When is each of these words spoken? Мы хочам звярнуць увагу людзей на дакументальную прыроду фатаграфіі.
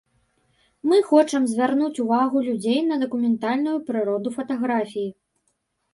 Мы 0.93 0.97
хочам 1.09 1.43
звярнуць 1.51 1.99
увагу 2.03 2.37
людзей 2.47 2.79
на 2.89 2.95
дакументальную 3.05 3.77
прыроду 3.91 4.37
фатаграфіі. 4.39 5.09